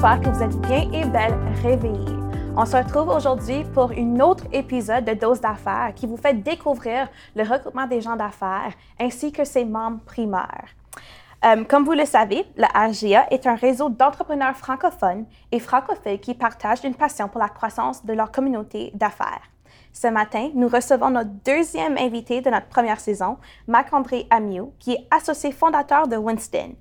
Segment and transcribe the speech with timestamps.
[0.00, 2.16] Que vous êtes bien et belle réveillés.
[2.56, 7.06] On se retrouve aujourd'hui pour un autre épisode de Dose d'affaires qui vous fait découvrir
[7.36, 10.68] le recrutement des gens d'affaires ainsi que ses membres primaires.
[11.44, 16.32] Euh, comme vous le savez, la RGA est un réseau d'entrepreneurs francophones et francophones qui
[16.32, 19.42] partagent une passion pour la croissance de leur communauté d'affaires.
[19.92, 23.36] Ce matin, nous recevons notre deuxième invité de notre première saison,
[23.68, 26.74] Marc-André Amiot, qui est associé fondateur de Winston.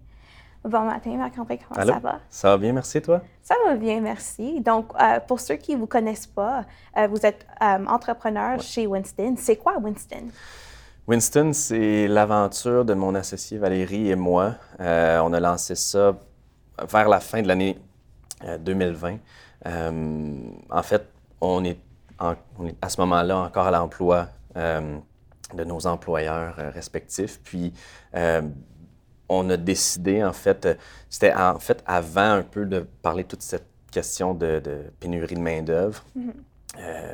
[0.66, 2.20] Bon matin, Marc-André, comment ça va?
[2.30, 3.22] Ça va bien, merci, toi?
[3.41, 4.59] Ça va bien, merci.
[4.59, 6.66] Donc, euh, pour ceux qui ne vous connaissent pas,
[6.98, 9.35] euh, vous êtes euh, entrepreneur chez Winston.
[9.38, 10.27] C'est quoi Winston?
[11.08, 14.55] Winston, c'est l'aventure de mon associé Valérie et moi.
[14.80, 16.18] on a lancé ça
[16.91, 17.80] vers la fin de l'année
[18.60, 19.18] 2020.
[19.65, 21.07] en fait,
[21.40, 21.80] on est,
[22.20, 27.40] on est à ce moment-là encore à l'emploi de nos employeurs respectifs.
[27.43, 27.74] Puis,
[29.30, 30.76] on a décidé, en fait, euh,
[31.10, 34.62] c'était en fait avant un peu de parler de toute cette question de,
[34.99, 36.34] pénurie de main-d'œuvre, mm-hmm.
[36.80, 37.13] euh,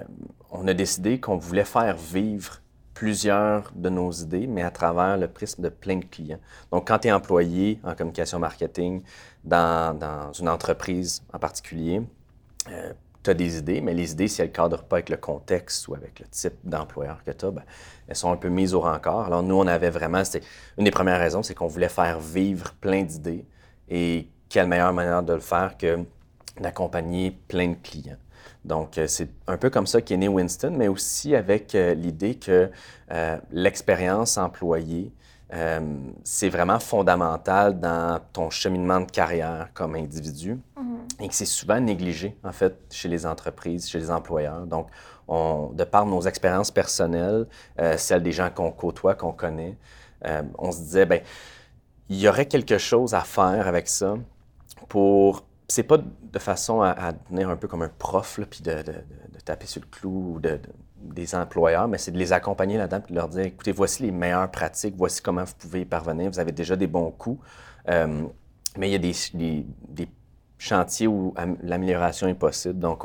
[0.52, 2.61] on a décidé qu'on voulait faire vivre
[2.94, 6.39] plusieurs de nos idées, mais à travers le prisme de plein de clients.
[6.72, 9.03] Donc, quand tu es employé en communication marketing
[9.44, 12.02] dans, dans une entreprise en particulier,
[12.72, 12.94] euh,
[13.25, 15.87] tu as des idées, mais les idées, si elles ne cadrent pas avec le contexte
[15.87, 17.63] ou avec le type d'employeur que tu as, ben,
[18.07, 19.25] elles sont un peu mises au rencard.
[19.25, 20.23] Alors, nous, on avait vraiment,
[20.77, 23.45] une des premières raisons, c'est qu'on voulait faire vivre plein d'idées.
[23.89, 26.05] Et quelle meilleure manière de le faire que
[26.59, 28.17] d'accompagner plein de clients.
[28.63, 32.35] Donc, euh, c'est un peu comme ça qu'est né Winston, mais aussi avec euh, l'idée
[32.35, 32.69] que
[33.11, 35.11] euh, l'expérience employée,
[36.23, 41.23] c'est vraiment fondamental dans ton cheminement de carrière comme individu mm-hmm.
[41.23, 44.66] et que c'est souvent négligé, en fait, chez les entreprises, chez les employeurs.
[44.66, 44.88] Donc,
[45.28, 47.47] on, de par nos expériences personnelles,
[47.97, 49.78] celles des gens qu'on côtoie, qu'on connaît,
[50.57, 51.22] on se disait, ben
[52.09, 54.16] il y aurait quelque chose à faire avec ça
[54.88, 58.83] pour c'est pas de façon à, devenir un peu comme un prof, puis de,
[59.44, 60.59] taper sur le clou de,
[61.13, 64.11] des employeurs, mais c'est de les accompagner là-dedans et de leur dire écoutez, voici les
[64.11, 67.43] meilleures pratiques, voici comment vous pouvez y parvenir, vous avez déjà des bons coups.
[67.89, 68.23] Euh,
[68.77, 68.99] mais il y a
[69.94, 70.07] des,
[70.57, 72.79] chantiers où l'amélioration est possible.
[72.79, 73.03] Donc,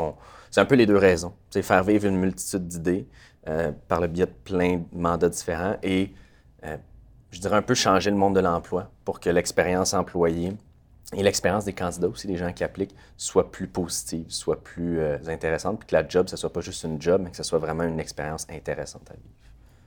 [0.50, 1.34] c'est un peu les deux raisons.
[1.50, 3.06] C'est faire vivre une multitude d'idées
[3.48, 6.14] euh, par le biais de plein de mandats différents et,
[6.64, 6.76] euh,
[7.30, 10.52] je dirais, un peu changer le monde de l'emploi pour que l'expérience employée
[11.14, 15.18] et l'expérience des candidats aussi, des gens qui appliquent, soit plus positive, soit plus euh,
[15.26, 17.58] intéressante, puis que la job, ce soit pas juste une job, mais que ce soit
[17.58, 19.34] vraiment une expérience intéressante à vivre.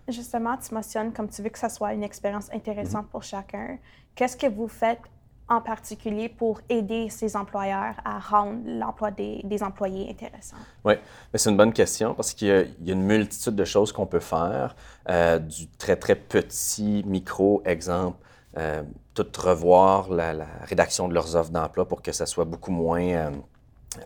[0.09, 3.11] Justement, tu mentionnes comme tu veux que ce soit une expérience intéressante mm-hmm.
[3.11, 3.77] pour chacun.
[4.15, 4.99] Qu'est-ce que vous faites
[5.47, 10.57] en particulier pour aider ces employeurs à rendre l'emploi des, employés intéressant?
[10.83, 10.95] Oui,
[11.33, 12.47] c'est une bonne question parce qu'il
[12.81, 14.75] y, a une multitude de choses qu'on peut faire,
[15.09, 18.17] euh, du très, très petit micro-exemple
[18.57, 18.83] euh,
[19.15, 23.01] tout revoir la, rédaction de leurs offres d'emploi pour que ça soit beaucoup moins...
[23.03, 23.31] Euh,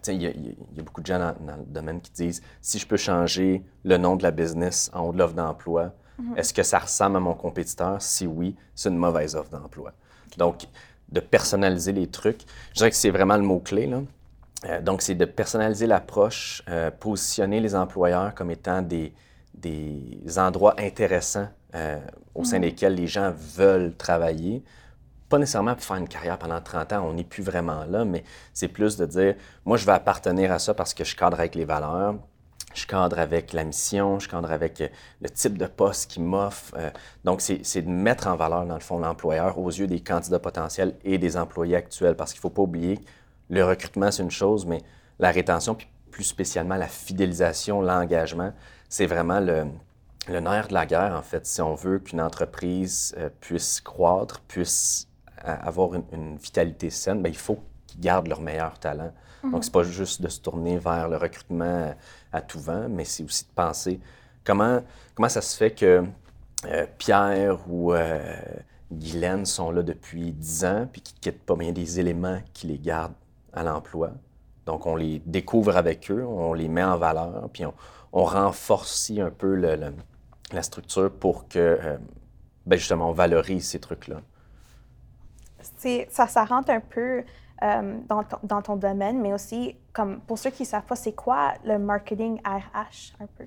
[0.08, 3.64] il y, a beaucoup de gens dans, le domaine qui disent si je peux changer
[3.86, 6.38] le nom de la business en haut de l'offre d'emploi, mhm.
[6.38, 8.02] est-ce que ça ressemble à mon compétiteur?
[8.02, 9.94] Si oui, c'est une mauvaise offre d'emploi.
[10.38, 10.68] Donc,
[11.10, 12.42] de personnaliser les trucs,
[12.72, 13.90] je dirais que c'est vraiment le mot-clé.
[14.66, 16.64] Euh, donc, c'est de personnaliser l'approche,
[17.00, 19.14] positionner les employeurs comme étant des,
[19.54, 22.00] des endroits intéressants euh,
[22.36, 22.62] au sein mm.
[22.62, 24.64] desquels les gens veulent travailler.
[25.30, 28.24] Pas nécessairement pour faire une carrière pendant 30 ans, on n'est plus vraiment là, mais
[28.54, 29.36] c'est plus de dire,
[29.66, 32.16] moi, je vais appartenir à ça parce que je cadre avec les valeurs,
[32.74, 34.88] je cadre avec la mission, je cadre avec euh,
[35.22, 36.74] le type de poste qu'il m'offre.
[36.78, 36.90] Euh.
[37.26, 40.96] donc, c'est de mettre en valeur, dans le fond, l'employeur aux yeux des candidats potentiels
[41.04, 43.00] et des employés actuels, parce qu'il ne faut pas oublier,
[43.50, 44.82] le recrutement, c'est une chose, mais
[45.20, 48.54] la rétention, puis plus spécialement la fidélisation, l'engagement,
[48.90, 49.66] c'est vraiment le,
[50.28, 54.42] le nerf de la guerre, en fait, si on veut qu'une entreprise euh, puisse croître,
[54.42, 55.08] puisse
[55.46, 59.12] euh, avoir une, vitalité saine, bien, il faut qu'ils gardent leur meilleur talent.
[59.44, 61.94] Donc, Donc, c'est pas juste de se tourner vers le recrutement
[62.34, 64.00] à tout vent, mais c'est aussi de penser
[64.44, 64.82] comment,
[65.16, 66.04] comment ça se fait que
[66.66, 67.94] euh, Pierre ou
[68.92, 72.68] Guylaine sont là depuis 10 ans puis qui ne quittent pas bien des éléments qui
[72.68, 73.14] les gardent
[73.54, 74.12] à l'emploi.
[74.66, 77.74] Donc, on les découvre avec eux, on les met en valeur, puis on,
[78.12, 79.76] on renforce un peu le
[80.54, 81.98] la structure pour que, euh,
[82.66, 84.22] ben justement, on valorise ces trucs-là?
[86.10, 87.24] Ça, ça rentre un peu
[87.64, 90.96] euh, dans, ton, dans, ton, domaine, mais aussi, comme pour ceux qui ne savent pas,
[90.96, 93.46] c'est quoi le marketing RH un peu?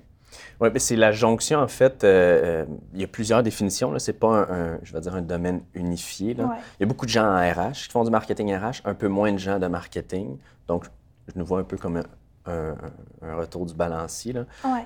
[0.59, 2.03] Oui, ben, c'est la jonction, en fait.
[2.03, 3.97] Euh, il y a plusieurs définitions.
[3.99, 6.33] Ce n'est pas un, je vais dire, un domaine unifié.
[6.33, 6.57] Là.
[6.79, 9.07] Il y a beaucoup de gens en RH qui font du marketing RH, un peu
[9.07, 10.37] moins de gens de marketing.
[10.67, 10.85] Donc,
[11.27, 12.01] je nous vois un peu comme
[12.45, 12.75] un,
[13.21, 14.33] un, retour du balancier.
[14.33, 14.45] Là.
[14.63, 14.85] Ouais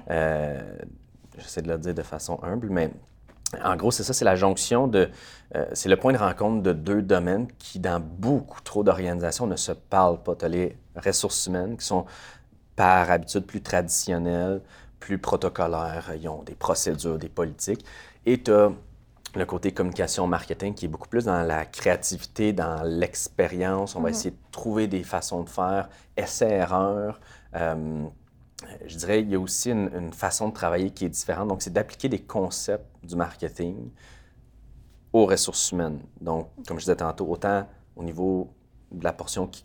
[1.37, 2.91] j'essaie de le dire de façon humble, mais
[3.63, 5.09] en gros, c'est ça, c'est la jonction de.
[5.55, 9.55] Euh, c'est le point de rencontre de deux domaines qui, dans beaucoup trop d'organisations, ne
[9.55, 10.35] se parlent pas.
[10.35, 12.05] Tu as les ressources humaines qui sont
[12.75, 14.61] par habitude plus traditionnelles,
[14.99, 16.11] plus protocolaires.
[16.19, 17.85] Ils ont des procédures, des politiques.
[18.25, 18.71] Et tu as
[19.35, 23.95] le côté communication marketing qui est beaucoup plus dans la créativité, dans l'expérience.
[23.95, 24.15] On va mhm.
[24.15, 27.19] essayer de trouver des façons de faire, essai-erreur.
[27.55, 28.05] Euh,
[28.85, 31.47] je dirais, il y a aussi une, façon de travailler qui est différente.
[31.47, 33.89] Donc, c'est d'appliquer des concepts du marketing
[35.13, 35.99] aux ressources humaines.
[36.21, 38.53] Donc, comme je disais tantôt, autant au niveau
[38.91, 39.61] de la portion qui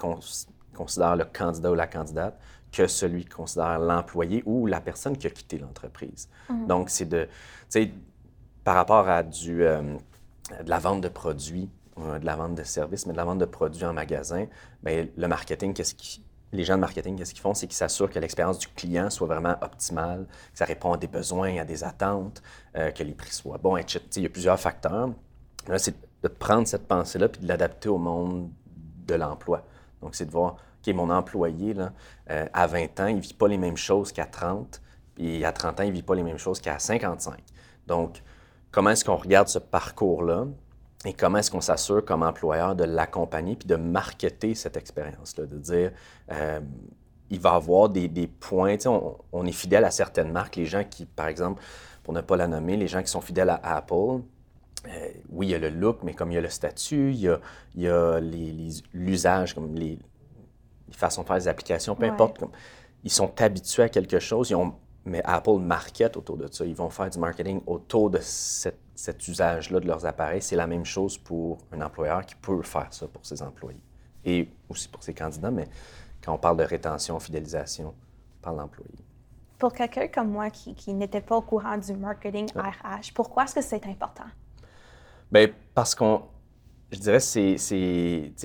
[0.75, 2.39] considère le candidat ou la candidate
[2.73, 6.29] que celui qui considère l'employé ou la personne qui a quitté l'entreprise.
[6.49, 6.67] Mhm.
[6.67, 7.31] Donc, c'est de, tu
[7.69, 7.93] sais,
[8.65, 9.97] par rapport à du, euh,
[10.63, 13.39] de la vente de produits, euh, de la vente de services, mais de la vente
[13.39, 14.47] de produits en magasin,
[14.83, 17.55] bien, le marketing, qu'est-ce qui, les gens de marketing, qu'est-ce qu'ils font?
[17.55, 21.07] C'est qu'ils s'assurent que l'expérience du client soit vraiment optimale, que ça répond à des
[21.07, 22.43] besoins, à des attentes,
[22.77, 24.01] euh, que les prix soient bons, etc.
[24.17, 25.11] Il y a plusieurs facteurs.
[25.69, 28.51] Là, c'est de prendre cette pensée-là puis de l'adapter au monde
[29.07, 29.65] de l'emploi.
[30.03, 30.57] Donc, c'est de voir,
[30.87, 31.93] OK, mon employé, là,
[32.27, 34.81] à 20 ans, il ne vit pas les mêmes choses qu'à 30,
[35.15, 37.43] puis à 30 ans, il ne vit pas les mêmes choses qu'à 55.
[37.87, 38.23] Donc,
[38.71, 40.47] comment est-ce qu'on regarde ce parcours-là?
[41.07, 45.59] Et comment est-ce qu'on s'assure comme employeur de l'accompagner puis de marketer cette expérience-là, de
[45.59, 45.93] dire
[46.31, 46.61] euh,
[47.31, 50.85] il va avoir des, des points, on, on, est fidèle à certaines marques, les gens
[50.85, 51.63] qui, par exemple,
[52.03, 54.21] pour ne pas la nommer, les gens qui sont fidèles à Apple,
[54.89, 57.21] euh, oui, il y a le look, mais comme il y a le statut, il
[57.21, 57.39] y a,
[57.75, 58.21] il y a
[58.93, 59.99] l'usage, comme les,
[60.91, 62.51] façons de faire les applications, peu importe, comme,
[63.05, 64.75] ils sont habitués à quelque chose, ils ont
[65.07, 66.65] mais Apple market autour de ça.
[66.65, 68.19] Ils vont faire du marketing autour de
[69.01, 70.43] cet usage-là de leurs appareils.
[70.43, 73.83] C'est la même chose pour un employeur qui peut faire ça pour ses employés
[74.27, 75.51] et aussi pour ses candidats.
[75.51, 75.69] Mais
[76.23, 79.05] quand on parle de rétention, fidélisation, on parle d'employés.
[79.59, 83.63] Pour quelqu'un comme moi qui, n'était pas au courant du marketing RH, pourquoi est-ce que
[83.63, 84.29] c'est important?
[85.33, 86.25] Bien, parce qu'on,
[86.93, 87.57] je dirais, c'est,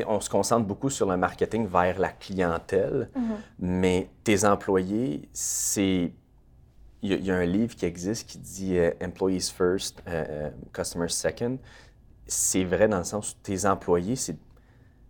[0.08, 3.36] on se concentre beaucoup sur le marketing vers la clientèle, mm-hmm.
[3.60, 6.14] mais tes employés, c'est
[7.06, 11.12] il y, a un livre qui existe qui dit euh, Employees First, euh, euh, Customers
[11.12, 11.58] Second.
[12.26, 14.38] C'est vrai dans le sens où tes employés, c'est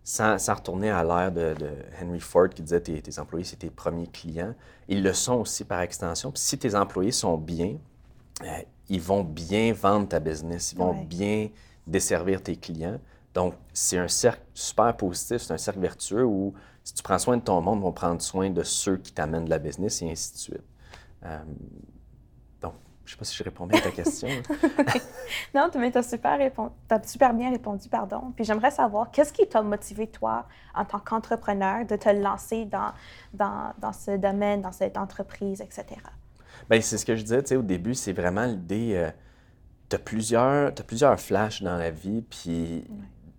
[0.04, 1.54] sans, retourner à l'ère de,
[2.00, 4.54] Henry Ford qui disait tes, tes employés, c'est tes premiers clients.
[4.88, 6.30] Ils le sont aussi par extension.
[6.30, 7.76] Puis si tes employés sont bien,
[8.88, 11.48] ils vont bien vendre ta business, ils vont bien
[11.86, 13.00] desservir tes clients.
[13.34, 16.54] Donc, c'est un cercle super positif, c'est un cercle vertueux où
[16.84, 19.46] si tu prends soin de ton monde, ils vont prendre soin de ceux qui t'amènent
[19.46, 20.75] de la business et ainsi de suite.
[21.24, 21.38] Euh,
[22.60, 22.74] donc,
[23.04, 24.28] je ne sais pas si je réponds bien à ta question.
[25.54, 26.38] non, mais tu as super,
[26.90, 28.32] as super bien répondu, pardon.
[28.34, 32.92] Puis j'aimerais savoir, qu'est-ce qui t'a motivé, toi, en tant qu'entrepreneur, de te lancer dans,
[33.32, 35.84] dans, dans, ce domaine, dans cette entreprise, etc.?
[36.70, 38.94] Bien, c'est ce que je disais, tu sais, au début, c'est vraiment l'idée...
[38.96, 39.10] Euh,
[39.88, 42.84] tu as plusieurs, as plusieurs flashs dans la vie, puis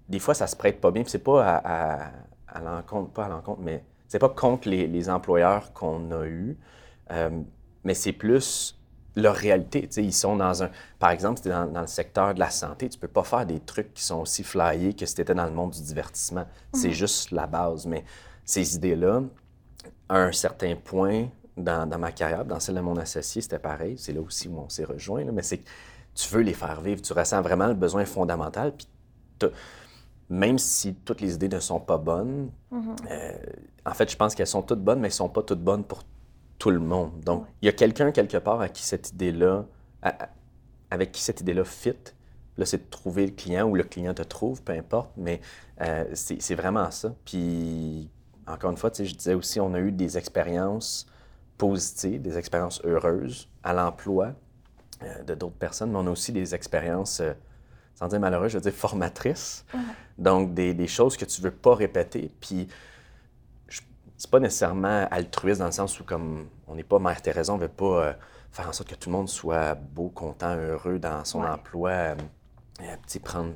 [0.09, 1.03] des fois, ça se prête pas bien.
[1.03, 2.11] Puis c'est pas à,
[2.47, 6.57] à, l'encontre, pas à l'encontre, mais c'est pas contre les, les employeurs qu'on a eus.
[7.11, 7.41] Euh,
[7.87, 8.77] mais c'est plus
[9.15, 9.87] leur réalité.
[9.95, 10.69] ils sont dans un.
[10.99, 13.45] Par exemple, si tu es dans, le secteur de la santé, tu peux pas faire
[13.45, 16.45] des trucs qui sont aussi flyés que si tu étais dans le monde du divertissement.
[16.73, 16.93] C'est mhm.
[16.93, 17.87] juste la base.
[17.87, 18.03] Mais
[18.43, 19.21] ces idées-là,
[20.09, 23.95] à un certain point dans, ma carrière, dans celle de mon associé, c'était pareil.
[23.97, 25.23] C'est là aussi où on s'est rejoint.
[25.31, 25.69] Mais c'est que
[26.13, 27.01] tu veux les faire vivre.
[27.01, 28.73] Tu ressens vraiment le besoin fondamental.
[28.75, 28.87] Puis
[30.29, 32.95] même si toutes les idées ne sont pas bonnes, mhm.
[33.09, 33.31] euh,
[33.85, 35.85] en fait, je pense qu'elles sont toutes bonnes, mais elles ne sont pas toutes bonnes
[35.85, 36.03] pour
[36.57, 37.19] tout le monde.
[37.21, 39.65] Donc, il y a quelqu'un quelque part à qui cette idée-là,
[40.89, 41.93] avec qui cette idée-là fit.
[42.57, 45.41] Là, c'est de trouver le client ou le client te trouve, peu importe, mais
[45.81, 47.13] euh, c'est vraiment ça.
[47.25, 48.09] Puis,
[48.47, 51.05] encore une fois, je disais aussi, on a eu des expériences
[51.57, 54.33] positives, des expériences heureuses à l'emploi
[55.03, 57.33] euh, de d'autres personnes, mais on a aussi des expériences, euh,
[57.93, 59.63] sans dire malheureuses, je veux dire formatrices.
[60.17, 62.31] Donc, des, des, choses que tu ne veux pas répéter.
[62.39, 62.67] Puis,
[64.17, 67.57] c'est pas nécessairement altruiste dans le sens où, comme on n'est pas Mère Thérèse, on
[67.57, 68.13] veut pas euh,
[68.51, 72.15] faire en sorte que tout le monde soit beau, content, heureux dans son emploi, euh,
[72.81, 73.53] euh prendre,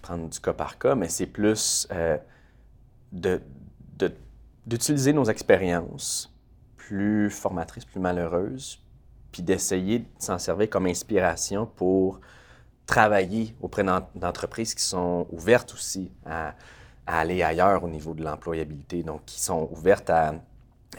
[0.00, 2.16] prendre du cas par cas, mais c'est plus euh,
[4.66, 6.32] d'utiliser nos expériences
[6.76, 8.82] plus formatrices, plus malheureuses,
[9.30, 12.20] puis d'essayer de s'en servir comme inspiration pour
[12.86, 16.54] travailler auprès d'entreprises qui sont ouvertes aussi à
[17.06, 20.34] à aller ailleurs au niveau de l'employabilité, donc qui sont ouvertes à,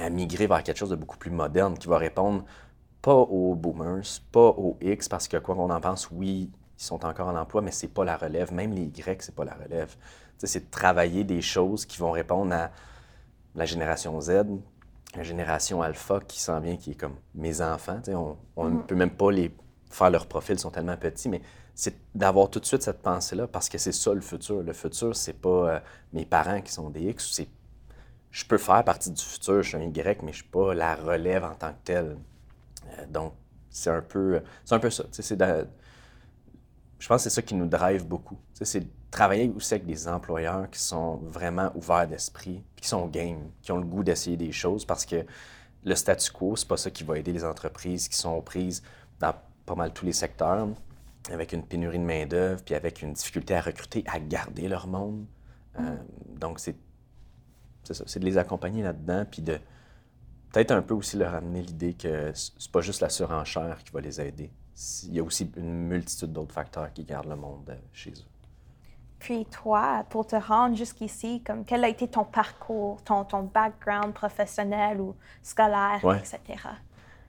[0.09, 2.43] migrer vers quelque chose de beaucoup plus moderne, qui va répondre
[3.01, 7.05] pas aux boomers, pas aux X, parce que quoi qu'on en pense, oui, ils sont
[7.05, 8.51] encore en emploi, mais c'est pas la relève.
[8.51, 9.95] Même les Y, c'est pas la relève.
[10.39, 12.71] C'est de travailler des choses qui vont répondre à
[13.55, 14.45] la génération Z,
[15.15, 18.01] la génération alpha qui s'en vient, qui est comme mes enfants.
[18.55, 18.85] on ne mm-hmm.
[18.85, 19.53] peut même pas les
[19.95, 21.41] faire leur profil, sont tellement petits, mais
[21.75, 24.61] c'est d'avoir tout de suite cette pensée-là parce que c'est ça le futur.
[24.61, 25.79] Le futur, c'est pas euh,
[26.13, 27.31] mes parents qui sont des X.
[27.31, 27.47] C'est,
[28.31, 30.95] je peux faire partie du futur, je suis un Y, mais je suis pas la
[30.95, 32.17] relève en tant que telle.
[32.99, 33.33] Euh, donc,
[33.69, 35.03] c'est un peu, c'est un peu ça.
[35.11, 35.37] C'est
[36.99, 38.37] je pense que c'est ça qui nous drive beaucoup.
[38.53, 43.51] C'est de travailler aussi avec des employeurs qui sont vraiment ouverts d'esprit, qui sont game,
[43.61, 45.25] qui ont le goût d'essayer des choses parce que
[45.83, 48.81] le statu quo, c'est pas ça qui va aider les entreprises qui sont prises
[49.19, 49.33] dans
[49.65, 50.67] pas mal tous les secteurs,
[51.31, 55.25] avec une pénurie de main-d'œuvre, puis avec une difficulté à recruter, à garder leur monde.
[55.79, 55.95] Euh,
[56.39, 56.75] donc, c'est
[57.83, 59.59] ça, c'est de les accompagner là-dedans, puis de
[60.51, 64.01] peut-être un peu aussi leur amener l'idée que c'est pas juste la surenchère qui va
[64.01, 64.51] les aider
[65.03, 68.29] il y a aussi une multitude d'autres facteurs qui gardent le monde euh, chez eux.
[69.19, 74.13] Puis toi, pour te rendre jusqu'ici, comme quel a été ton parcours, ton, ton background
[74.13, 76.39] professionnel ou scolaire, etc.?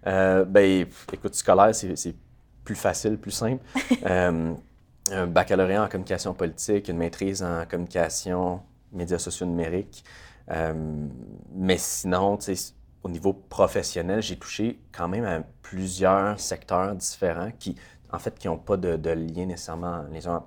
[0.06, 2.16] Euh, ben, écoute, scolaire, c'est
[2.64, 3.62] plus facile, plus simple.
[4.06, 4.54] euh,
[5.10, 10.04] un baccalauréat en communication politique, une maîtrise en communication, médias sociaux numériques.
[10.50, 10.72] Euh,
[11.54, 12.38] mais sinon,
[13.02, 17.76] au niveau professionnel, j'ai touché quand même à plusieurs secteurs différents qui,
[18.12, 20.42] en fait, qui n'ont pas de, lien nécessairement les uns,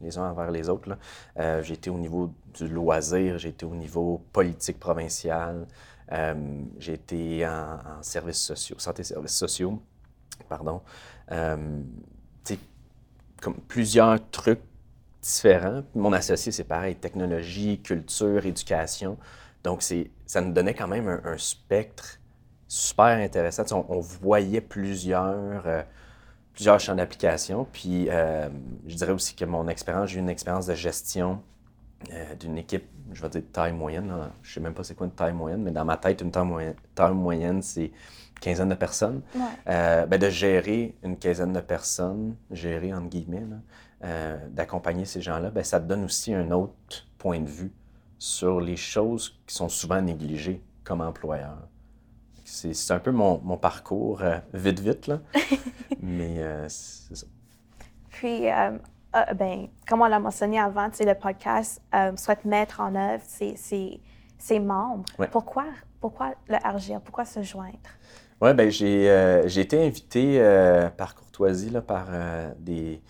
[0.00, 0.96] les uns envers les autres.
[1.38, 5.66] Euh, j'ai été au niveau du loisir, j'ai été au niveau politique provincial,
[6.12, 9.80] euh, j'ai été en, services sociaux, santé services sociaux,
[10.48, 10.82] pardon.
[11.32, 11.56] Euh,
[13.42, 14.62] comme plusieurs trucs
[15.20, 15.82] différents.
[15.94, 19.18] Mon associé, c'est pareil, technologie, culture, éducation.
[19.64, 22.20] Donc, ça nous donnait quand même un, spectre
[22.68, 23.84] super intéressant.
[23.88, 25.82] On, voyait plusieurs, euh,
[26.54, 27.66] plusieurs champs d'application.
[27.72, 28.48] Puis, euh,
[28.86, 31.42] je dirais aussi que mon expérience, j'ai eu une expérience de gestion
[32.12, 34.12] euh, d'une équipe, je vais dire de taille moyenne.
[34.42, 36.30] Je ne sais même pas c'est quoi une taille moyenne, mais dans ma tête, une
[36.30, 39.22] taille, moyenne, taille moyenne c'est une quinzaine de personnes.
[39.66, 43.46] Ben, de gérer une quinzaine de personnes, gérer entre guillemets,
[44.50, 47.72] d'accompagner ces gens-là, ben, ça te donne aussi un autre point de vue
[48.22, 51.58] sur les choses qui sont souvent négligées comme employeur.
[52.44, 55.20] C'est un peu mon, mon parcours euh, vite, vite, là.
[56.00, 57.26] Mais euh, c'est ça.
[58.10, 58.46] Puis,
[59.14, 61.80] euh, ben, comme on l'a mentionné avant, le podcast
[62.16, 64.00] souhaite mettre en œuvre ses, ses,
[64.38, 65.04] ses membres.
[65.30, 65.64] Pourquoi,
[66.00, 67.00] pourquoi le RGA?
[67.00, 67.78] Pourquoi se joindre?
[68.40, 72.06] Oui, ben j'ai été invité par courtoisie là, par
[72.58, 73.00] des,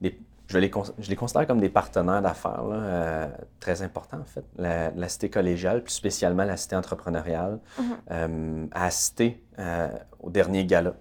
[0.00, 0.18] des,
[0.50, 3.28] je les, je les considère comme des partenaires d'affaires euh,
[3.60, 4.44] très importants, en fait.
[4.56, 7.84] La, cité collégiale, plus spécialement la cité entrepreneuriale, mm-hmm.
[8.10, 9.88] euh, a assisté euh,
[10.18, 10.94] au dernier gala.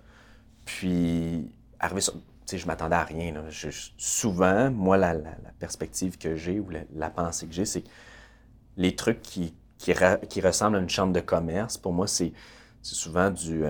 [0.66, 2.14] Puis, arrivé sur.
[2.58, 3.34] Je m'attendais à rien.
[3.98, 5.16] souvent, moi, la,
[5.60, 7.90] perspective que j'ai ou la, pensée que j'ai, c'est que
[8.78, 12.34] les trucs qui, qui, ressemblent à une chambre de commerce, pour moi, c'est
[12.82, 13.64] souvent du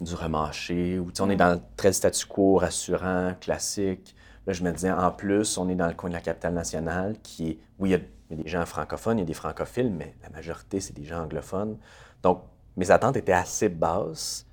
[0.00, 1.38] du remarché, ou on est mm.
[1.38, 4.14] dans le très statu quo rassurant, classique.
[4.46, 7.16] Là, je me disais, en plus, on est dans le coin de la capitale nationale,
[7.22, 10.14] qui est, oui, il y, a, des gens francophones, il y a des francophiles, mais
[10.22, 11.76] la majorité, c'est des gens anglophones.
[12.22, 12.42] Donc,
[12.76, 14.46] mes attentes étaient assez basses,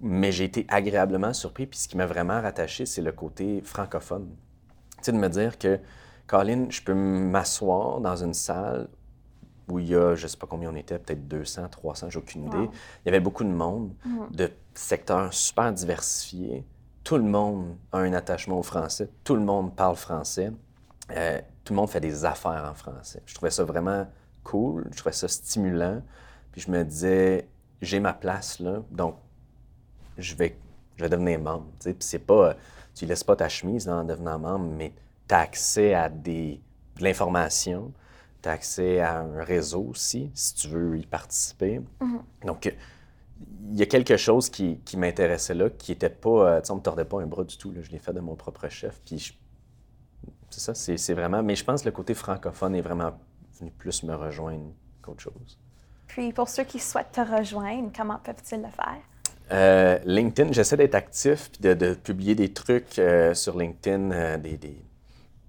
[0.00, 1.66] mais j'ai été agréablement surpris.
[1.66, 4.28] Puis ce qui m'a vraiment rattaché, c'est le côté francophone.
[4.98, 5.78] Tu sais, de me dire que,
[6.26, 8.88] Colin, je peux m'asseoir dans une salle
[9.68, 12.18] où il y a, je ne sais pas combien on était, peut-être 200, 300, j'ai
[12.18, 12.68] aucune idée.
[13.04, 14.36] Il y avait beaucoup de monde, mm-hmm.
[14.36, 16.64] de secteurs super diversifiés
[17.04, 20.52] tout le monde a un attachement au français, tout le monde parle français,
[21.10, 23.22] euh, tout le monde fait des affaires en français.
[23.26, 24.06] Je trouvais ça vraiment
[24.44, 26.02] cool, je trouvais ça stimulant,
[26.52, 27.48] puis je me disais,
[27.80, 29.16] j'ai ma place là, donc
[30.20, 30.56] je vais,
[30.96, 31.66] je vais devenir membre.
[31.82, 32.54] Puis c'est pas,
[32.94, 34.92] tu laisses pas ta chemise en devenant membre, mais
[35.28, 36.60] tu as accès à des,
[36.96, 37.92] de l'information,
[38.42, 41.80] tu as accès à un réseau aussi, si tu veux y participer.
[42.00, 42.46] Mm-hmm.
[42.46, 42.74] Donc,
[43.70, 46.30] il y a quelque chose qui, m'intéressait là, qui était pas.
[46.30, 47.72] Euh, tu sais, on me tordait pas un bras du tout.
[47.80, 49.00] Je l'ai fait de mon propre chef.
[49.04, 49.36] Puis
[50.50, 51.42] c'est ça, c'est vraiment.
[51.42, 53.18] Mais je pense que le côté francophone est vraiment
[53.58, 54.72] venu plus me rejoindre
[55.02, 55.58] qu'autre chose.
[56.06, 59.00] Puis pour ceux qui souhaitent te rejoindre, comment peuvent-ils le faire?
[59.52, 64.58] Euh, LinkedIn, j'essaie d'être actif puis de, publier des trucs euh, sur LinkedIn, des,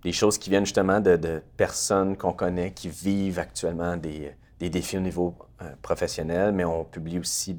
[0.03, 5.01] des, choses qui viennent justement de, personnes qu'on connaît qui vivent actuellement des, défis au
[5.01, 7.55] niveau euh, professionnel, mais on publie aussi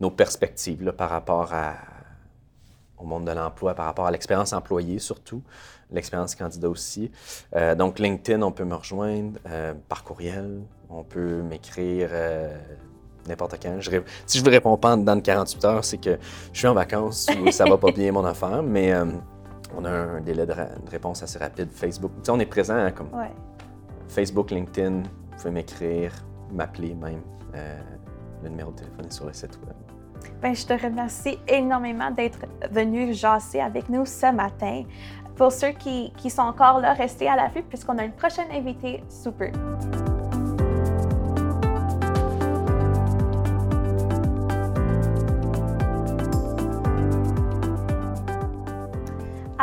[0.00, 1.74] nos perspectives par rapport à,
[2.98, 5.42] au monde de l'emploi, par rapport à l'expérience employée surtout,
[5.90, 7.10] l'expérience candidat aussi.
[7.54, 12.10] Euh, donc LinkedIn, on peut me rejoindre euh, par courriel, on peut m'écrire
[13.28, 13.78] n'importe quand.
[14.26, 16.18] si je vous réponds pas dans 48 heures, c'est que
[16.52, 18.92] je suis en vacances ou ça va pas bien mon affaire, mais
[19.76, 20.54] on a un délai de,
[20.90, 21.68] réponse assez rapide.
[21.72, 23.08] Facebook, tu sais, on est présent hein, comme
[24.08, 26.12] Facebook, LinkedIn, vous pouvez m'écrire,
[26.52, 27.20] m'appeler même.
[27.54, 27.80] Euh,
[28.42, 29.74] le numéro de téléphone est sur le site web.
[30.40, 32.40] Ben, je te remercie énormément d'être
[32.70, 34.84] venu jaser avec nous ce matin.
[35.36, 39.02] Pour ceux qui, qui sont encore là, restez à l'affût puisqu'on a une prochaine invitée
[39.08, 39.52] super.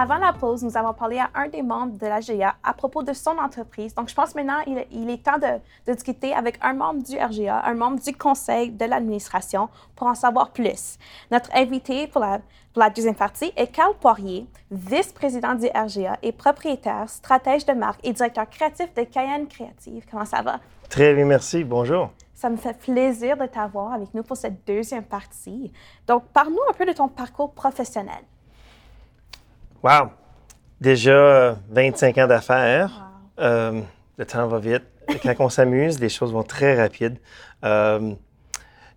[0.01, 3.03] Avant la pause, nous avons parlé à un des membres de la GA à propos
[3.03, 3.93] de son entreprise.
[3.93, 7.19] Donc, je pense maintenant il, il est temps de, de, discuter avec un membre du
[7.19, 10.97] RGA, un membre du conseil de l'administration pour en savoir plus.
[11.29, 12.39] Notre invité pour la,
[12.73, 17.99] pour la deuxième partie est Carl Poirier, vice-président du RGA et propriétaire, stratège de marque
[18.03, 20.03] et directeur créatif de Cayenne Créative.
[20.09, 20.61] Comment ça va?
[20.89, 21.63] Très bien, merci.
[21.63, 22.09] Bonjour.
[22.33, 25.71] Ça me fait plaisir de t'avoir avec nous pour cette deuxième partie.
[26.07, 28.23] Donc, parle-nous un peu de ton parcours professionnel.
[29.83, 30.11] Wow!
[30.79, 32.91] Déjà 25 ans d'affaires.
[33.37, 33.43] Wow.
[33.43, 33.81] Euh,
[34.17, 34.83] le temps va vite.
[35.23, 37.17] Quand on s'amuse, les choses vont très rapides.
[37.63, 38.13] Euh,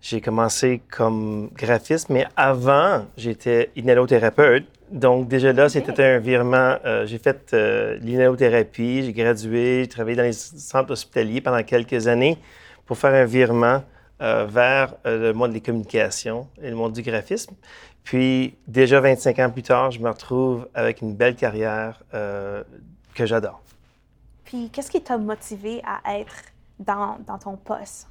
[0.02, 4.66] j'ai commencé comme graphiste, mais avant, j'étais inhalothérapeute.
[4.90, 6.76] Donc, déjà là, c'était un virement.
[6.84, 12.08] Euh, j'ai fait euh, l'inhalothérapie, j'ai gradué, j'ai travaillé dans les centres hospitaliers pendant quelques
[12.08, 12.36] années
[12.84, 13.82] pour faire un virement
[14.20, 17.54] euh, vers le monde des communications et le monde du graphisme.
[18.04, 22.62] Puis, déjà 25 ans plus tard, je me retrouve avec une belle carrière euh,
[23.14, 23.62] que j'adore.
[24.44, 26.36] Puis, qu'est-ce qui t'a motivé à être
[26.78, 28.08] dans, dans ton poste?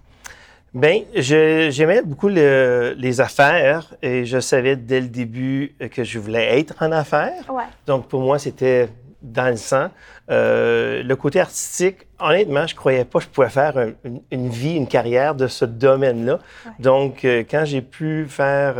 [0.73, 6.59] Bien, j'aimais beaucoup le, les affaires et je savais dès le début que je voulais
[6.59, 7.47] être en affaires.
[7.53, 7.65] Ouais.
[7.85, 8.89] Donc, pour moi, c'était
[9.21, 9.89] dans le sang.
[10.31, 14.49] Euh, le côté artistique, honnêtement, je croyais pas que je pouvais faire un, une, une,
[14.49, 16.39] vie, une carrière de ce domaine-là.
[16.65, 16.71] Ouais.
[16.79, 18.75] Donc, euh, quand j'ai pu faire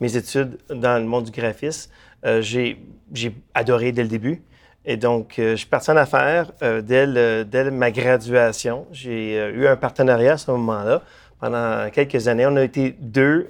[0.00, 1.90] mes études dans le monde du graphisme,
[2.24, 2.78] euh, j'ai
[3.54, 4.42] adoré dès le début.
[4.84, 8.86] Et donc, euh, je suis parti en affaires euh, dès, le, dès, ma graduation.
[8.92, 11.02] J'ai euh, eu un partenariat à ce moment-là.
[11.40, 13.48] Pendant quelques années, on a été deux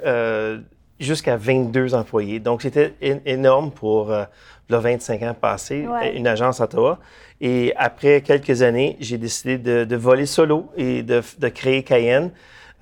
[0.99, 2.41] jusqu'à 22 employés.
[2.41, 4.25] Donc, c'était énorme pour euh,
[4.69, 6.17] le 25 ans passés, ouais.
[6.17, 6.99] une agence à Ottawa.
[7.41, 12.31] Et après quelques années, j'ai décidé de, de, voler solo et de, de créer Cayenne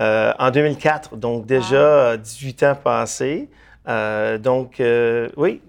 [0.00, 1.16] euh, en 2004.
[1.16, 2.16] Donc, déjà wow.
[2.16, 3.48] 18 ans passés.
[3.86, 5.60] Euh, donc, euh, oui,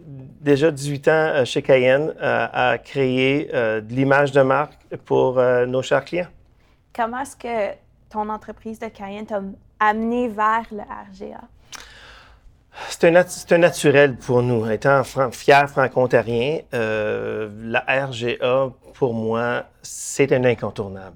[0.42, 6.28] déjà 18 ans chez Cayenne à créer de l'image de marque pour nos chers clients.
[6.94, 7.76] Comment est-ce que
[8.10, 9.42] ton entreprise de Cayenne t'a
[9.80, 11.42] amené vers le RGA?
[12.90, 14.70] C'est un, un, naturel pour nous.
[14.70, 21.16] Étant fran fier franco-ontarien, euh, la RGA, pour moi, c'est un incontournable.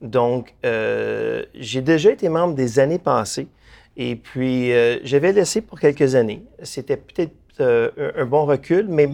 [0.00, 3.48] Donc, euh, j'ai déjà été membre des années passées
[3.96, 6.44] et puis euh, j'avais laissé pour quelques années.
[6.62, 9.08] C'était peut-être euh, un, un, bon recul, mais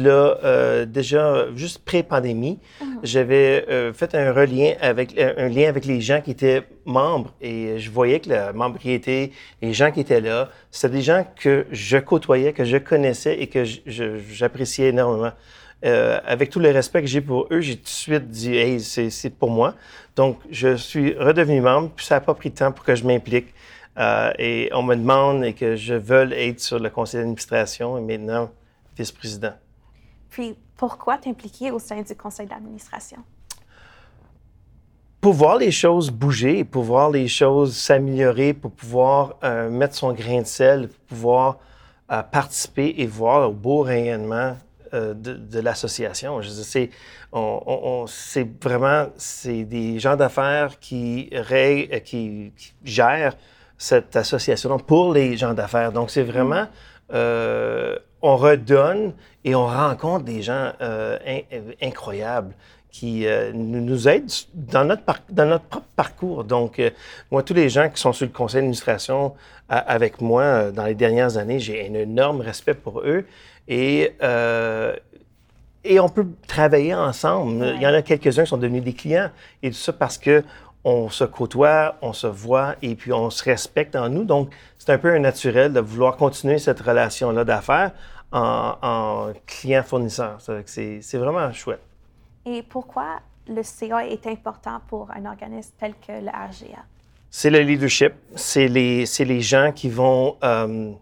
[0.00, 2.98] là, euh, déjà, juste pré-pandémie, mm -hmm.
[3.02, 7.78] j'avais euh, fait un relien avec un lien avec les gens qui étaient membres et
[7.78, 11.98] je voyais que la membriété, les gens qui étaient là, c'était des gens que je
[11.98, 13.62] côtoyais, que je connaissais et que
[14.38, 15.32] j'appréciais énormément.
[15.84, 18.80] Euh, avec tout le respect que j'ai pour eux, j'ai tout de suite dit, hey,
[18.80, 19.74] c'est pour moi.
[20.16, 23.04] Donc, je suis redevenu membre, puis ça n'a pas pris de temps pour que je
[23.04, 23.48] m'implique.
[23.98, 28.00] Euh, et on me demande et que je veuille être sur le conseil d'administration et
[28.00, 28.50] maintenant
[28.96, 29.52] vice-président.
[30.34, 33.18] Puis, pourquoi t'impliquer au sein du conseil d'administration?
[35.20, 40.12] Pour voir les choses bouger, pour voir les choses s'améliorer, pour pouvoir euh, mettre son
[40.12, 41.58] grain de sel, pour pouvoir
[42.10, 44.56] euh, participer et voir le beau rayonnement
[44.92, 46.42] euh, de, de l'association.
[46.42, 46.90] C'est
[47.30, 48.06] on, on,
[48.60, 51.30] vraiment c'est des gens d'affaires qui,
[52.04, 53.36] qui, qui, gèrent
[53.78, 55.92] cette association pour les gens d'affaires.
[55.92, 56.66] Donc c'est vraiment
[57.12, 59.12] euh, on redonne
[59.44, 61.40] et on rencontre des gens euh, in,
[61.86, 62.54] incroyables
[62.90, 66.44] qui euh, nous aident dans notre, dans notre propre parcours.
[66.44, 66.90] Donc, euh,
[67.30, 69.34] moi, tous les gens qui sont sur le conseil d'administration
[69.68, 73.26] avec moi euh, dans les dernières années, j'ai un énorme respect pour eux.
[73.68, 74.94] Et, euh,
[75.84, 77.60] et on peut travailler ensemble.
[77.60, 77.74] Ouais.
[77.76, 79.30] Il y en a quelques-uns qui sont devenus des clients.
[79.62, 80.42] Et tout ça parce que
[80.84, 84.24] on se côtoie, on se voit et puis on se respecte en nous.
[84.24, 87.90] Donc, c'est un peu un naturel de vouloir continuer cette relation-là d'affaires
[88.34, 90.38] en, en client-fournisseur.
[90.66, 91.80] C'est vraiment chouette.
[92.44, 96.84] Et pourquoi le CA est important pour un organisme tel que le RGA?
[97.30, 98.12] C'est le leadership.
[98.36, 100.92] C'est les, les gens qui vont euh,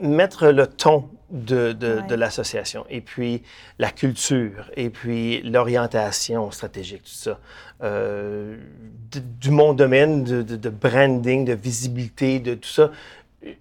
[0.00, 2.06] mettre le ton de, de, ouais.
[2.06, 2.86] de l'association.
[2.88, 3.42] Et puis
[3.78, 7.38] la culture, et puis l'orientation stratégique, tout ça.
[7.82, 8.56] Euh,
[9.12, 12.90] de, du mon domaine de, de, branding, de visibilité, de tout ça.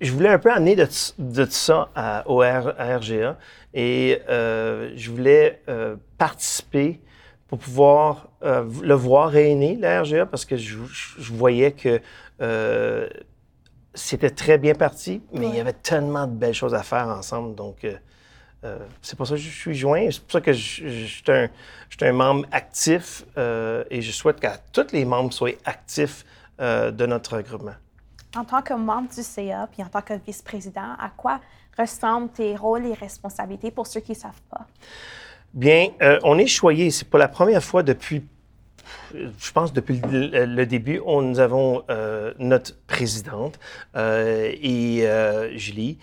[0.02, 3.38] Je voulais un peu amener de, ça à, au R, à RGA
[3.74, 7.00] et euh, je voulais euh, participer
[7.48, 12.02] pour pouvoir euh, le voir rayonner, la RGA, parce que je, je voyais que
[13.94, 17.56] c'était très bien parti, mais il y avait tellement de belles choses à faire ensemble.
[17.56, 17.86] Donc,
[19.02, 20.08] c'est pour ça que je suis joint.
[20.12, 21.48] C'est pour ça que je, suis un,
[21.90, 26.26] je suis un membre actif et je souhaite que tous les membres soient actifs
[26.60, 27.76] de notre regroupement.
[28.36, 31.40] En tant que membre du CA, puis en tant que vice-président, à quoi
[31.78, 34.66] ressemblent tes rôles et responsabilités pour ceux qui ne savent pas?
[35.54, 36.92] Bien, euh, on est choyé.
[36.92, 38.24] C'est pas la première fois depuis,
[39.14, 43.60] je pense, depuis le, le début, on, nous avons euh, notre présidente
[43.96, 45.98] euh, et euh, Julie,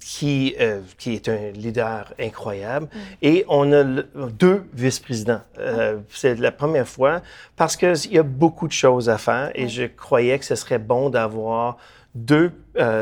[0.00, 0.54] qui,
[0.96, 2.88] qui est un leader incroyable.
[3.20, 5.42] Et on a le- deux vice-présidents.
[5.58, 7.20] Euh, C'est la première fois
[7.56, 10.78] parce qu'il y a beaucoup de choses à faire et je croyais que ce serait
[10.78, 11.76] bon d'avoir
[12.14, 12.52] deux,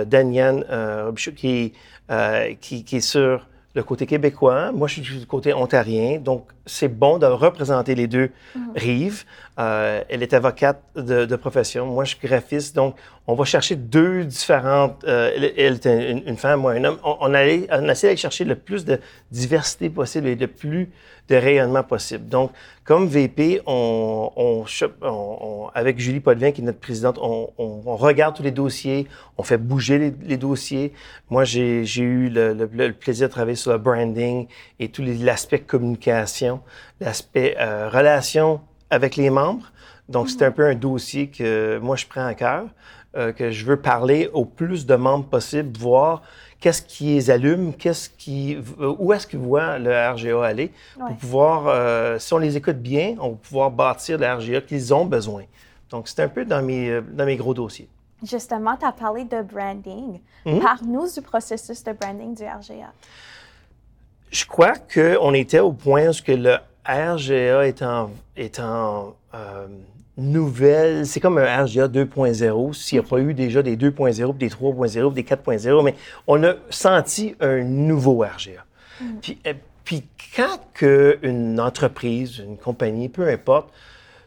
[0.07, 0.65] Daniane
[1.37, 1.73] qui,
[2.61, 4.73] qui, qui est sur le côté québécois.
[4.73, 6.19] Moi, je suis du côté ontarien.
[6.19, 8.30] Donc, c'est bon de représenter les deux
[8.76, 9.24] rives.
[9.59, 11.85] Euh, elle est avocate de, de profession.
[11.87, 12.74] Moi, je suis graphiste.
[12.74, 12.94] Donc,
[13.26, 15.04] on va chercher deux différentes.
[15.04, 16.98] euh, elle, elle est une, une femme, moi un homme.
[17.04, 18.98] On, on, allait, on essaie d'aller chercher le plus de
[19.30, 20.90] diversité possible et le plus
[21.28, 22.26] de rayonnement possible.
[22.28, 22.50] Donc,
[22.85, 24.64] comme VP, on, on,
[25.02, 27.50] on- on- avec Julie Potvin, qui est notre présidente, on,
[27.96, 29.06] regarde tous les dossiers,
[29.38, 30.92] on fait bouger les, les dossiers.
[31.28, 34.48] Moi, j'ai eu le, le- le plaisir de travailler sur le branding
[34.80, 36.60] et tout les- l'aspect communication,
[37.01, 39.70] l'aspect euh, relation avec les membres.
[40.09, 42.64] Donc, c'est un peu un dossier que moi, je prends à cœur,
[43.16, 46.23] euh, que je veux parler au plus de membres possible, voir
[46.59, 51.07] qu'est-ce qui les allume, qu'est-ce qui, euh, où est-ce qu'ils voient le RGA aller, Ouais.
[51.09, 54.92] pour pouvoir, euh, si on les écoute bien, on va pouvoir bâtir le RGA qu'ils
[54.92, 55.44] ont besoin.
[55.90, 57.88] Donc, c'est un peu dans mes, dans mes gros dossiers.
[58.23, 60.20] Justement, tu as parlé de branding.
[60.44, 60.61] Mhm.
[60.61, 62.92] Parle-nous du processus de branding du RGA.
[64.31, 69.16] Je crois qu'on était au point où ce que le RGA est en, est en
[69.35, 69.66] euh,
[70.16, 71.05] nouvelle.
[71.07, 74.55] C'est comme un RGA 2.0, s'il n'y a pas eu déjà des 2.0, puis des
[74.55, 75.95] 3.0, puis des 4.0, mais
[76.29, 78.64] on a senti un nouveau RGA.
[79.21, 80.05] Puis, euh, puis
[80.37, 83.73] quand que une entreprise, une compagnie, peu importe,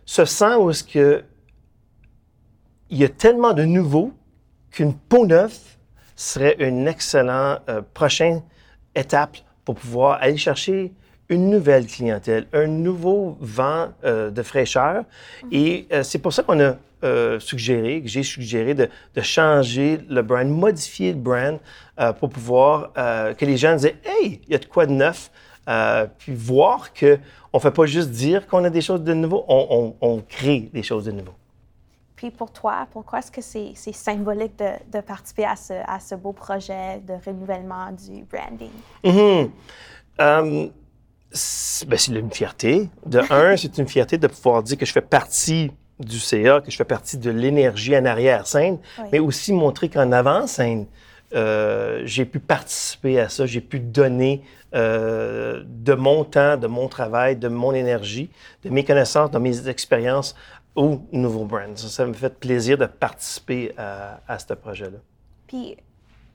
[0.06, 1.24] se sent où est-ce que
[2.90, 4.12] il y a tellement de nouveaux
[4.70, 5.58] qu'une peau neuve
[6.16, 8.44] serait une excellente euh, prochaine
[8.96, 10.92] étape pour pouvoir aller chercher
[11.30, 15.04] une nouvelle clientèle, un nouveau vent euh, de fraîcheur.
[15.52, 20.00] Et euh, c'est pour ça qu'on a euh, suggéré, que j'ai suggéré de, de changer
[20.10, 21.60] le brand, modifier le brand
[22.00, 24.92] euh, pour pouvoir euh, que les gens disent Hey, il y a de quoi de
[24.92, 25.32] neuf.
[25.70, 27.18] Euh, puis voir que
[27.54, 30.70] on fait pas juste dire qu'on a des choses de nouveau, on, on- on crée
[30.74, 31.32] des choses de nouveau.
[32.24, 36.16] Puis pour toi, pourquoi est-ce que c'est symbolique de, de participer à ce, à ce
[36.16, 38.70] beau projet de renouvellement du branding?
[39.04, 39.52] Mhm.
[40.22, 40.68] Euh,
[41.32, 42.90] c'est ben, c'est une fierté.
[43.06, 46.72] De un, c'est une fierté de pouvoir dire que je fais partie du CA, que
[46.72, 49.10] je fais partie de l'énergie en arrière-scène, Oui.
[49.12, 50.86] mais aussi montrer qu'en avant-scène,
[51.36, 56.88] euh, j'ai pu participer à ça, j'ai pu donner euh, de mon temps, de mon
[56.88, 58.30] travail, de mon énergie,
[58.64, 60.36] de mes connaissances, de mes expériences
[60.76, 61.78] au nouveau brand.
[61.78, 64.98] Ça, me fait plaisir de participer à, à ce projet-là.
[65.48, 65.78] Puis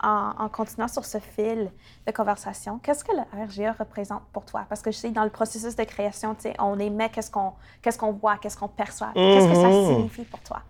[0.00, 1.70] en, en continuant sur ce fil
[2.06, 4.64] de conversation, qu'est-ce que le RGA représente pour toi?
[4.68, 7.52] Parce que je sais, dans le processus de création, tu sais, on émet qu'est-ce qu'on
[7.82, 9.10] qu'est-ce qu'on voit, qu'est-ce qu'on perçoit.
[9.14, 9.86] Qu'est-ce que ça Mhm.
[9.96, 10.62] signifie pour toi?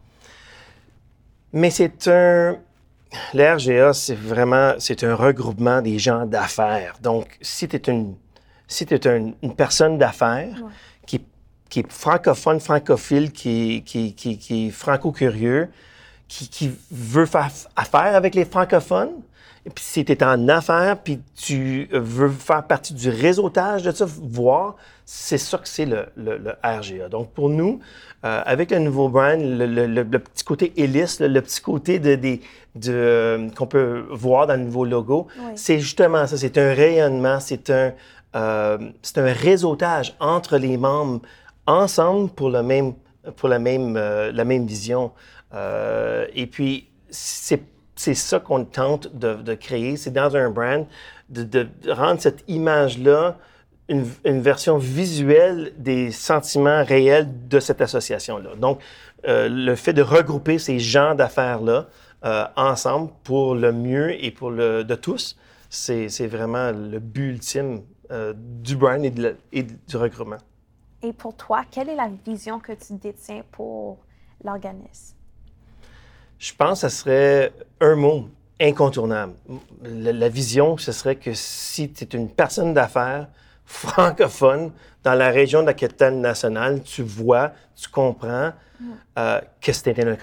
[1.53, 2.57] Mais c'est un.
[3.33, 6.97] Le RGA, c'est vraiment c'est un regroupement des gens d'affaires.
[7.03, 8.17] Donc, si tu es une,
[8.67, 10.71] si un- une personne d'affaires Ouais.
[11.69, 15.69] Qui, est francophone, francophile, qui, qui, qui, qui est franco-curieux,
[16.29, 19.11] qui, qui veut faire affaire avec les francophones,
[19.67, 23.91] et puis si tu es en affaires, puis tu veux faire partie du réseautage de
[23.93, 27.09] ça, voir, c'est ça que c'est le, le- le RGA.
[27.11, 27.81] Donc, pour nous,
[28.25, 32.39] euh, avec le nouveau brand, le, petit côté hélice, le, petit côté de, de,
[32.89, 35.53] euh, qu'on peut voir dans le nouveau logo, Oui.
[35.57, 36.37] c'est justement ça.
[36.39, 37.93] C'est un rayonnement, c'est un,
[38.37, 41.21] euh, c'est un réseautage entre les membres
[41.69, 42.95] ensemble pour, le même,
[43.37, 45.13] pour la, même, euh, la même vision.
[45.55, 47.63] Euh, et puis, c'est
[47.95, 49.97] c'est ça qu'on tente de, de créer.
[49.97, 50.87] C'est dans un brand,
[51.31, 53.37] de, de- rendre cette image-là
[53.89, 58.51] une, une version visuelle des sentiments réels de cette association-là.
[58.57, 58.81] Donc,
[59.27, 61.87] euh, le fait de regrouper ces gens d'affaires-là
[62.57, 65.37] ensemble pour le mieux et pour le de tous,
[65.69, 67.83] c'est vraiment le but ultime
[68.37, 69.13] du brand et,
[69.53, 70.39] et du regroupement.
[71.03, 73.99] Et pour toi, quelle est la vision que tu détiens pour
[74.43, 75.17] l'organisme?
[76.39, 78.29] Je pense que ce serait un mot
[78.61, 79.35] incontournable.
[79.83, 83.29] La, la vision, ce serait que si tu es une personne d'affaires
[83.69, 84.73] francophone
[85.05, 88.53] dans la région de la capitale nationale, tu vois, tu comprends
[89.19, 90.17] euh, que c'est un.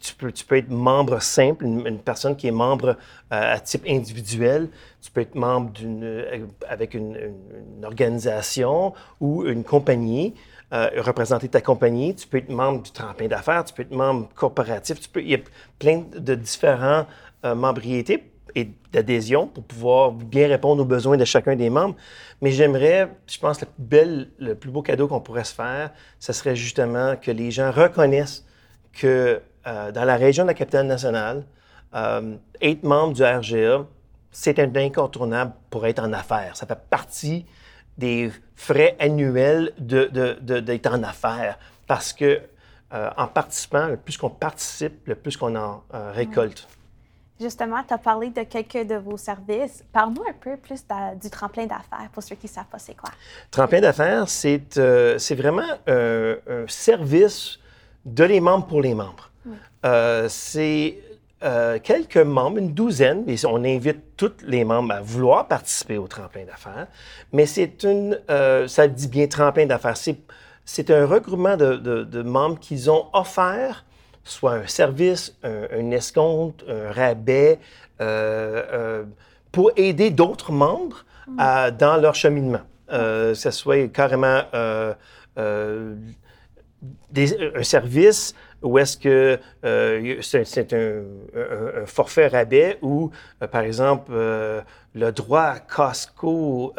[0.00, 3.84] Tu peux, tu peux être membre simple, une, personne qui est membre euh, à type
[3.88, 4.68] individuel.
[5.00, 7.16] Tu peux être membre d'une, euh, avec une,
[7.82, 10.34] organisation ou une compagnie,
[10.70, 12.14] représenter ta compagnie.
[12.14, 15.00] Tu peux être membre du tremplin d'affaires, tu peux être membre corporatif.
[15.00, 15.38] Tu peux, il y a
[15.78, 17.06] plein de différents
[17.42, 21.96] membriétés et d'adhésion pour pouvoir bien répondre aux besoins de chacun des membres.
[22.40, 25.90] Mais j'aimerais, je pense, le plus, bel, le plus beau cadeau qu'on pourrait se faire,
[26.18, 28.44] ce serait justement que les gens reconnaissent
[28.92, 31.44] que euh, dans la région de la capitale nationale,
[31.94, 33.86] euh, être membre du RGA,
[34.30, 36.56] c'est un incontournable pour être en affaires.
[36.56, 37.46] Ça fait partie
[37.98, 42.40] des frais annuels d'être en affaires parce que
[42.92, 46.66] euh, en participant, le plus qu'on participe, le plus qu'on en récolte.
[47.40, 49.82] Justement, tu as parlé de quelques de vos services.
[49.92, 50.84] Parle-nous un peu plus
[51.20, 53.10] du tremplin d'affaires pour ceux qui ne savent pas c'est quoi.
[53.50, 56.36] Tremplin d'affaires, c'est euh, vraiment un
[56.68, 57.58] service
[58.04, 59.30] de les membres pour les membres.
[59.86, 60.98] Euh, c'est
[61.42, 66.06] euh, quelques membres, une douzaine, et on invite tous les membres à vouloir participer au
[66.06, 66.88] tremplin d'affaires,
[67.32, 68.20] mais c'est une,
[68.68, 69.96] ça dit bien tremplin d'affaires,
[70.66, 73.86] c'est un regroupement de, de membres qu'ils ont offert
[74.24, 77.58] soit un service, un, escompte, un rabais,
[78.00, 79.04] euh, euh,
[79.52, 82.62] pour aider d'autres membres dans leur cheminement.
[82.92, 84.42] Euh, que ce soit carrément
[85.36, 85.76] un
[87.62, 89.38] service ou est-ce que
[90.22, 91.02] c'est un,
[91.86, 93.10] forfait rabais ou,
[93.50, 96.72] par exemple, le droit Costco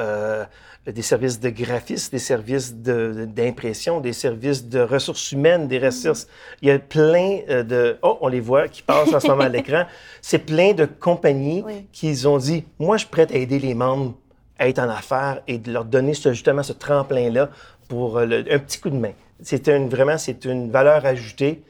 [0.88, 6.28] des services de graphisme, des services d'impression, des services de ressources humaines, des ressources.
[6.62, 8.00] Il y a plein euh, de.
[8.02, 9.84] Oh, on les voit qui passent en ce moment à l'écran.
[10.22, 14.15] C'est plein de compagnies qui ont dit Moi, je suis prête à aider les membres
[14.58, 17.50] à être en affaires et de leur donner justement ce tremplin-là
[17.88, 19.13] pour euh, un petit coup de main.
[19.41, 21.63] C'est une, vraiment c'est une valeur ajoutée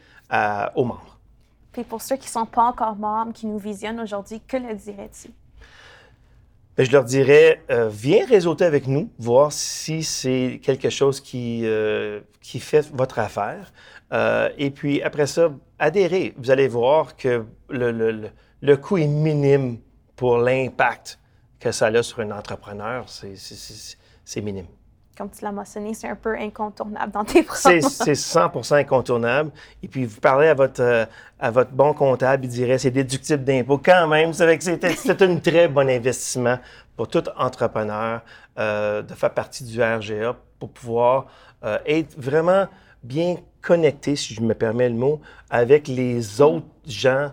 [0.76, 1.18] aux membres.
[1.74, 4.76] Puis pour ceux qui ne sont pas encore membres, qui nous visionnent aujourd'hui, que leur
[4.76, 5.30] dirais-tu?
[6.78, 11.62] Ben, je leur dirais, euh, viens réseauter avec nous, voir si c'est quelque chose qui,
[11.66, 13.74] euh, qui fait votre affaire.
[14.14, 16.34] Euh, et puis après ça, adhérez.
[16.38, 18.30] Vous allez voir que le, le,
[18.62, 19.80] le coût est minime
[20.16, 21.20] pour l'impact
[21.60, 23.06] que ça a sur un entrepreneur.
[23.08, 24.68] C'est minime
[25.18, 27.82] comme tu l'as mentionné, c'est un peu incontournable dans tes projets.
[27.82, 29.52] C'est 100 incontournable.
[29.84, 31.06] Et puis, vous parlez à votre, euh,
[31.40, 33.78] à votre bon comptable, il dirait c'est déductible d'impôt.
[33.78, 36.58] Quand même, c'est un très bon investissement
[36.96, 38.22] pour tout entrepreneur
[38.58, 41.28] euh, de faire partie du RGA pour pouvoir
[41.64, 42.68] euh, être vraiment
[43.04, 47.32] bien connecté, si je me permets le mot, avec les autres gens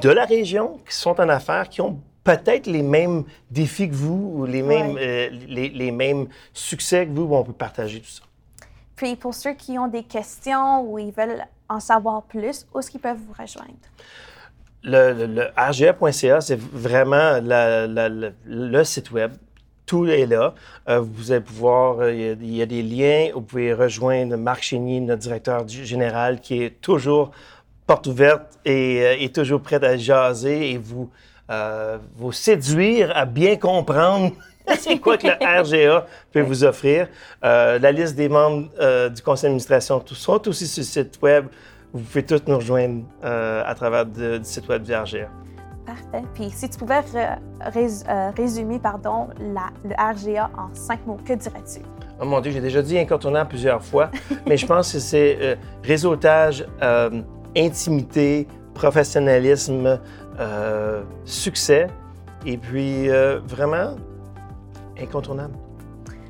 [0.00, 2.00] de la région qui sont en affaires, qui ont
[2.36, 7.12] peut-être les mêmes défis que vous, ou les mêmes, euh, les, les, mêmes succès que
[7.12, 8.22] vous, où on peut partager tout ça?
[8.96, 12.90] Puis pour ceux qui ont des questions ou ils veulent en savoir plus, où est-ce
[12.90, 13.72] qu'ils peuvent vous rejoindre?
[14.82, 19.32] Le, le, RGA.ca, c'est vraiment le site web.
[19.86, 20.54] Tout est là.
[20.88, 23.30] Euh, vous allez pouvoir, euh, il y, a des liens.
[23.32, 27.30] Vous pouvez rejoindre Marc Chénier, notre directeur général, qui est toujours
[27.86, 31.10] porte ouverte et est toujours prêt à jaser et vous
[31.50, 34.32] euh, vous séduire à bien comprendre
[34.78, 35.32] c'est quoi que le
[35.62, 37.08] RGA peut vous offrir.
[37.42, 41.46] Euh, la liste des membres euh, du conseil d'administration sont aussi sur le site web.
[41.94, 45.30] Vous pouvez tous nous rejoindre à travers le site web du RGA.
[45.86, 46.22] Parfait.
[46.34, 47.00] Puis si tu pouvais
[48.36, 51.80] résumer pardon, la, le RGA en cinq mots, que dirais-tu?
[52.20, 54.10] Oh mon Dieu, j'ai déjà dit incontournable plusieurs fois,
[54.46, 56.66] mais je pense que c'est réseautage,
[57.56, 59.98] intimité, professionnalisme,
[60.40, 61.88] euh, succès
[62.46, 63.96] et puis euh, vraiment
[65.00, 65.54] incontournable.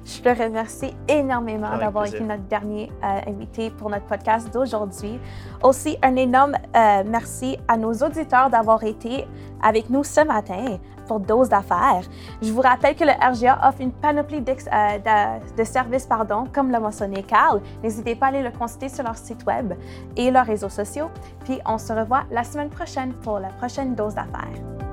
[0.05, 5.21] Je te remercie énormément d'avoir été notre dernier euh, invité pour notre podcast d'aujourd'hui.
[5.63, 6.57] Aussi, un énorme
[7.05, 9.27] merci à nos auditeurs d'avoir été
[9.63, 12.03] avec nous ce matin pour Dose d'affaires.
[12.41, 16.79] Je vous rappelle que le RGA offre une panoplie de, de, services, pardon, comme l'a
[16.79, 17.61] mentionné Carl.
[17.83, 19.73] N'hésitez pas à aller le consulter sur leur site web
[20.17, 21.11] et leurs réseaux sociaux.
[21.45, 24.88] Puis on se revoit la semaine prochaine pour la prochaine Dose d'affaires.